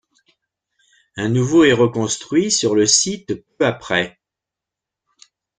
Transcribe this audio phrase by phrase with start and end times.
[1.15, 4.19] Un nouveau est reconstruit sur le site peu après.